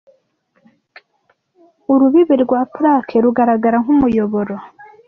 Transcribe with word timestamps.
Urubibi 1.93 2.35
rwa 2.43 2.61
plaque 2.73 3.15
rugaragara 3.23 3.77
nkumuyoboro 3.83 4.55